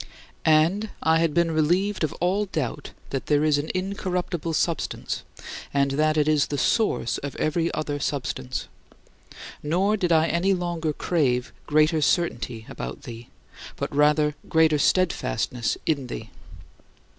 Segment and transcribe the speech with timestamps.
[0.67, 5.21] "And I had been relieved of all doubt that there is an incorruptible substance
[5.75, 8.67] and that it is the source of every other substance.
[9.61, 13.29] Nor did I any longer crave greater certainty about thee,
[13.75, 16.31] but rather greater steadfastness in thee.